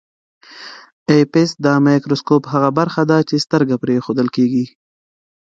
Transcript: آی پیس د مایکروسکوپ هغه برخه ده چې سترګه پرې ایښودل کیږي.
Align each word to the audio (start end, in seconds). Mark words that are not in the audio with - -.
آی 1.11 1.21
پیس 1.31 1.49
د 1.63 1.65
مایکروسکوپ 1.85 2.43
هغه 2.53 2.69
برخه 2.79 3.01
ده 3.09 3.17
چې 3.29 3.35
سترګه 3.45 3.75
پرې 3.81 3.91
ایښودل 3.97 4.27
کیږي. 4.35 4.65